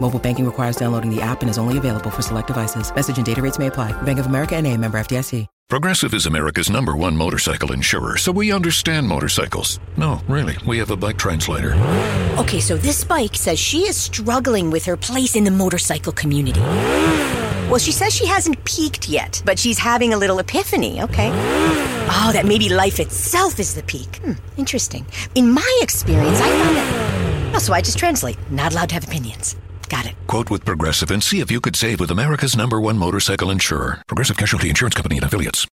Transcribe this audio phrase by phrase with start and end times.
[0.00, 2.94] Mobile banking requires downloading the app and is only available for select devices.
[2.94, 3.92] Message and data rates may apply.
[4.02, 5.46] Bank of America and a member FDIC.
[5.68, 9.78] Progressive is America's number one motorcycle insurer, so we understand motorcycles.
[9.98, 11.74] No, really, we have a bike translator.
[12.38, 16.60] Okay, so this bike says she is struggling with her place in the motorcycle community.
[17.68, 21.28] Well, she says she hasn't peaked yet, but she's having a little epiphany, okay?
[22.10, 24.16] Oh, that maybe life itself is the peak.
[24.24, 25.04] Hmm, interesting.
[25.34, 27.54] In my experience, I found that.
[27.56, 28.38] Oh, so I just translate.
[28.50, 29.54] Not allowed to have opinions.
[29.88, 30.14] Got it.
[30.26, 34.02] Quote with Progressive and see if you could save with America's number one motorcycle insurer,
[34.06, 35.66] Progressive Casualty Insurance Company and affiliates.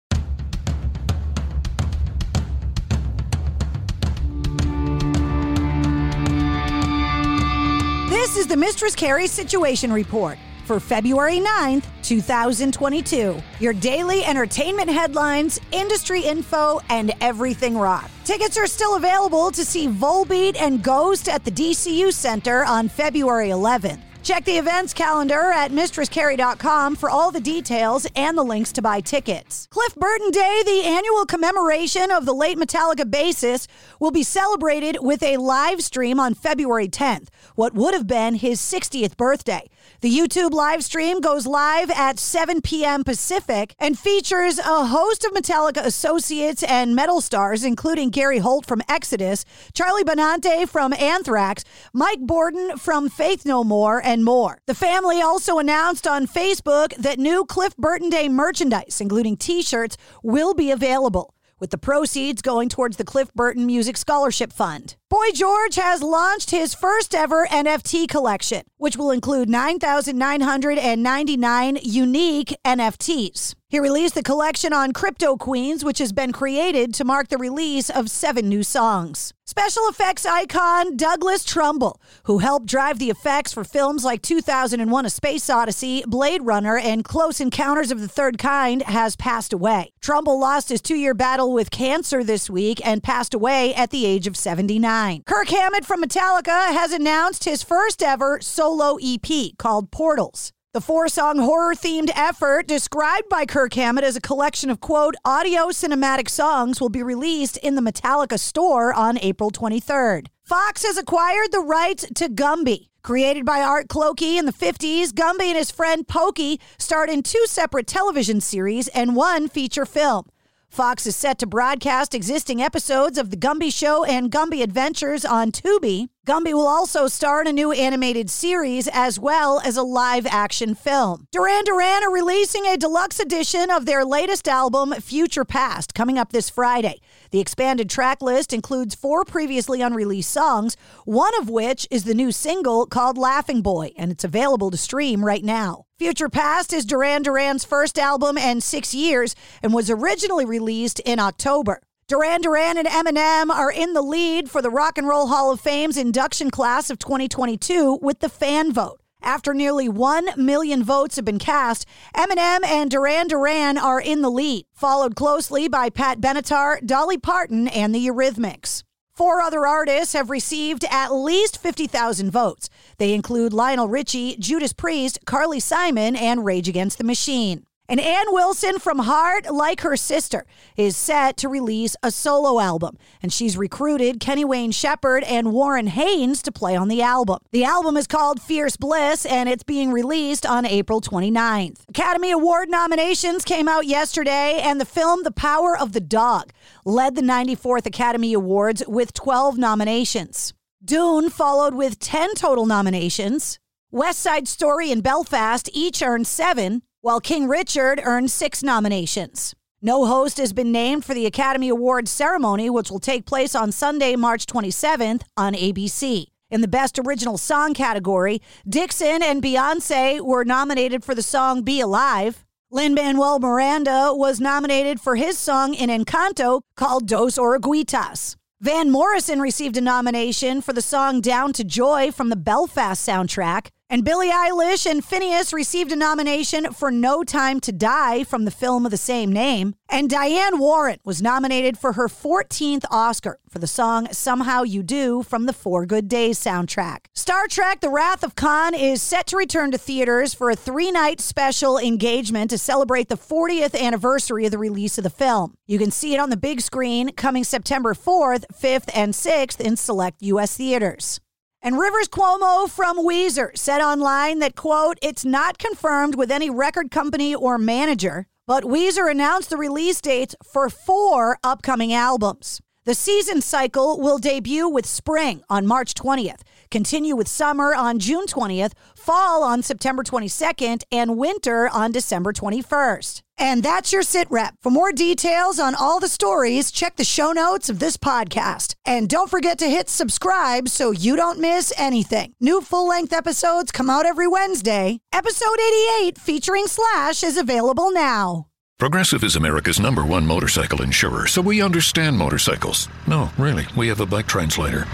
[8.08, 13.36] This is the Mistress Carrie Situation Report for February 9th, 2022.
[13.60, 18.10] Your daily entertainment headlines, industry info, and everything rock.
[18.24, 23.48] Tickets are still available to see Volbeat and Ghost at the DCU Center on February
[23.48, 24.00] 11th.
[24.24, 29.00] Check the events calendar at mistresscarrie.com for all the details and the links to buy
[29.00, 29.68] tickets.
[29.70, 33.66] Cliff Burton Day, the annual commemoration of the late Metallica bassist,
[34.00, 38.60] will be celebrated with a live stream on February 10th, what would have been his
[38.60, 39.68] 60th birthday.
[40.04, 43.04] The YouTube live stream goes live at 7 p.m.
[43.04, 48.82] Pacific and features a host of Metallica associates and metal stars, including Gary Holt from
[48.86, 51.64] Exodus, Charlie Benante from Anthrax,
[51.94, 54.58] Mike Bordin from Faith No More, and more.
[54.66, 59.96] The family also announced on Facebook that new Cliff Burton Day merchandise, including t shirts,
[60.22, 64.96] will be available, with the proceeds going towards the Cliff Burton Music Scholarship Fund.
[65.14, 73.54] Boy George has launched his first ever NFT collection, which will include 9,999 unique NFTs.
[73.68, 77.90] He released the collection on Crypto Queens, which has been created to mark the release
[77.90, 79.34] of seven new songs.
[79.46, 85.10] Special effects icon Douglas Trumbull, who helped drive the effects for films like 2001 A
[85.10, 89.92] Space Odyssey, Blade Runner, and Close Encounters of the Third Kind, has passed away.
[90.00, 94.06] Trumbull lost his two year battle with cancer this week and passed away at the
[94.06, 95.03] age of 79.
[95.26, 100.50] Kirk Hammett from Metallica has announced his first ever solo EP called Portals.
[100.72, 105.14] The four song horror themed effort, described by Kirk Hammett as a collection of, quote,
[105.24, 110.28] audio cinematic songs, will be released in the Metallica store on April 23rd.
[110.42, 112.88] Fox has acquired the rights to Gumby.
[113.02, 117.44] Created by Art Clokey in the 50s, Gumby and his friend Pokey starred in two
[117.46, 120.24] separate television series and one feature film.
[120.74, 125.52] Fox is set to broadcast existing episodes of The Gumby Show and Gumby Adventures on
[125.52, 126.08] Tubi.
[126.26, 130.74] Gumby will also star in a new animated series as well as a live action
[130.74, 131.28] film.
[131.30, 136.32] Duran Duran are releasing a deluxe edition of their latest album, Future Past, coming up
[136.32, 137.02] this Friday.
[137.30, 142.32] The expanded track list includes four previously unreleased songs, one of which is the new
[142.32, 145.84] single called Laughing Boy, and it's available to stream right now.
[145.98, 151.20] Future Past is Duran Duran's first album in six years and was originally released in
[151.20, 151.82] October.
[152.06, 155.58] Duran Duran and Eminem are in the lead for the Rock and Roll Hall of
[155.58, 159.00] Fame's induction class of 2022 with the fan vote.
[159.22, 164.28] After nearly 1 million votes have been cast, Eminem and Duran Duran are in the
[164.28, 168.82] lead, followed closely by Pat Benatar, Dolly Parton, and the Eurythmics.
[169.14, 172.68] Four other artists have received at least 50,000 votes.
[172.98, 177.64] They include Lionel Richie, Judas Priest, Carly Simon, and Rage Against the Machine.
[177.86, 182.96] And Ann Wilson from Heart, like her sister, is set to release a solo album.
[183.22, 187.40] And she's recruited Kenny Wayne Shepherd and Warren Haynes to play on the album.
[187.52, 191.82] The album is called Fierce Bliss and it's being released on April 29th.
[191.90, 196.52] Academy Award nominations came out yesterday, and the film The Power of the Dog
[196.86, 200.54] led the 94th Academy Awards with 12 nominations.
[200.82, 203.58] Dune followed with 10 total nominations.
[203.90, 209.54] West Side Story and Belfast each earned seven while King Richard earned six nominations.
[209.82, 213.72] No host has been named for the Academy Awards ceremony, which will take place on
[213.72, 216.28] Sunday, March 27th on ABC.
[216.48, 221.78] In the Best Original Song category, Dixson and Beyonce were nominated for the song Be
[221.78, 222.46] Alive.
[222.70, 228.34] Lin Manuel Miranda was nominated for his song in Encanto called Dos Oruguitas.
[228.62, 233.68] Van Morrison received a nomination for the song Down to Joy from the Belfast soundtrack.
[233.94, 238.50] And Billie Eilish and Finneas received a nomination for No Time to Die from the
[238.50, 239.76] film of the same name.
[239.88, 245.22] And Diane Warren was nominated for her 14th Oscar for the song Somehow You Do
[245.22, 247.06] from the Four Good Days soundtrack.
[247.14, 250.90] Star Trek The Wrath of Khan is set to return to theaters for a three
[250.90, 255.54] night special engagement to celebrate the 40th anniversary of the release of the film.
[255.68, 259.76] You can see it on the big screen coming September 4th, 5th, and 6th in
[259.76, 260.56] select U.S.
[260.56, 261.20] theaters.
[261.64, 266.90] And Rivers Cuomo from Weezer said online that, quote, it's not confirmed with any record
[266.90, 272.60] company or manager, but Weezer announced the release dates for four upcoming albums.
[272.86, 278.26] The season cycle will debut with spring on March 20th, continue with summer on June
[278.26, 283.22] 20th, fall on September 22nd, and winter on December 21st.
[283.38, 284.56] And that's your sit rep.
[284.60, 288.74] For more details on all the stories, check the show notes of this podcast.
[288.84, 292.34] And don't forget to hit subscribe so you don't miss anything.
[292.38, 295.00] New full length episodes come out every Wednesday.
[295.10, 298.48] Episode 88 featuring Slash is available now.
[298.84, 302.86] Progressive is America's number one motorcycle insurer, so we understand motorcycles.
[303.06, 304.84] No, really, we have a bike translator.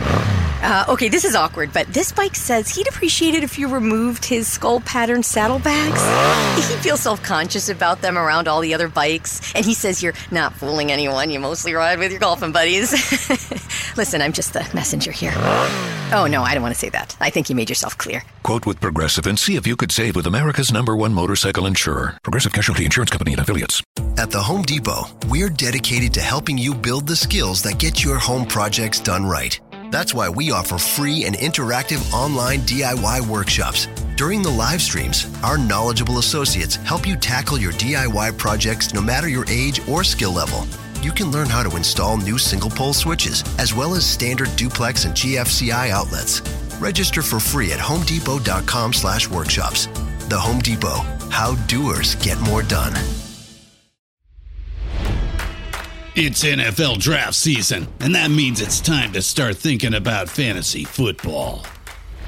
[0.63, 4.25] Uh, okay, this is awkward, but this bike says he'd appreciate it if you removed
[4.25, 6.01] his skull pattern saddlebags.
[6.71, 10.15] he feels self conscious about them around all the other bikes, and he says you're
[10.31, 11.29] not fooling anyone.
[11.29, 12.93] You mostly ride with your golfing buddies.
[13.97, 15.35] Listen, I'm just the messenger here.
[16.13, 17.17] Oh, no, I don't want to say that.
[17.21, 18.25] I think you made yourself clear.
[18.43, 22.19] Quote with Progressive and see if you could save with America's number one motorcycle insurer,
[22.25, 23.81] Progressive Casualty Insurance Company and affiliates.
[24.19, 28.19] At the Home Depot, we're dedicated to helping you build the skills that get your
[28.19, 29.61] home projects done right.
[29.93, 33.87] That's why we offer free and interactive online DIY workshops.
[34.17, 39.29] During the live streams, our knowledgeable associates help you tackle your DIY projects no matter
[39.29, 40.67] your age or skill level.
[41.03, 45.05] You can learn how to install new single pole switches, as well as standard duplex
[45.05, 46.43] and GFCI outlets.
[46.81, 49.87] Register for free at homedepot.com slash workshops.
[50.29, 51.01] The Home Depot,
[51.31, 52.93] how doers get more done.
[56.17, 61.65] It's NFL draft season, and that means it's time to start thinking about fantasy football.